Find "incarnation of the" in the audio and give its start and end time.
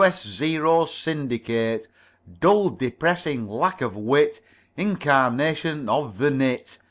4.75-6.31